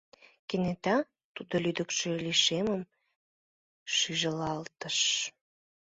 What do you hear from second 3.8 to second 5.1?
шижылалтыш.